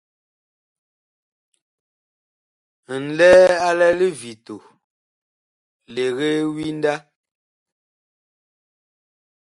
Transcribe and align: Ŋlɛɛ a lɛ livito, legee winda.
Ŋlɛɛ 3.05 3.43
a 3.67 3.69
lɛ 3.79 3.87
livito, 3.99 4.55
legee 5.93 6.39
winda. 6.53 6.93